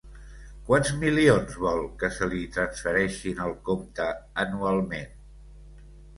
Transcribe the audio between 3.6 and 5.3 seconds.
compte anualment?